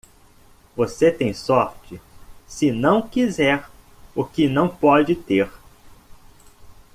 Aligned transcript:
Você 0.75 1.11
tem 1.11 1.31
sorte 1.31 2.01
se 2.47 2.71
não 2.71 3.03
quiser 3.07 3.69
o 4.15 4.25
que 4.25 4.47
não 4.49 4.67
pode 4.67 5.13
ter. 5.15 5.47